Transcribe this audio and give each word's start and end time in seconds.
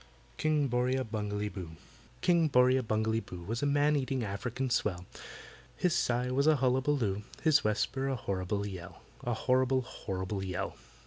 KING 0.37 0.67
BORRIA 0.67 1.03
BUNGALEE 1.03 1.49
BOO 1.49 1.69
KING 2.21 2.47
BORRIA 2.47 2.81
BUNGALEE 2.81 3.19
BOO 3.19 3.43
Was 3.43 3.61
a 3.61 3.67
man 3.67 3.95
eating 3.95 4.23
African 4.23 4.71
swell; 4.71 5.05
His 5.77 5.95
sigh 5.95 6.31
was 6.31 6.47
a 6.47 6.55
hullaballoo, 6.55 7.21
His 7.43 7.63
whisper 7.63 8.07
a 8.07 8.15
horrible 8.15 8.65
yell— 8.65 9.03
A 9.23 9.35
horrible, 9.35 9.83
horrible 9.83 10.43
yell! 10.43 10.75